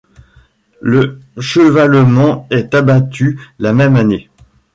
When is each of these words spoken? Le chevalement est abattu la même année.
Le 0.81 1.19
chevalement 1.37 2.47
est 2.49 2.73
abattu 2.73 3.39
la 3.59 3.71
même 3.71 3.95
année. 3.95 4.31